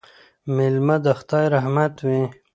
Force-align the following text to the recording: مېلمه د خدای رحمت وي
مېلمه 0.55 0.95
د 1.05 1.07
خدای 1.19 1.45
رحمت 1.55 1.93
وي 2.07 2.23